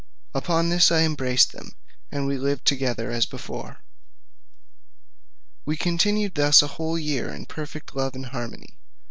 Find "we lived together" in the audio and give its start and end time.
2.25-3.11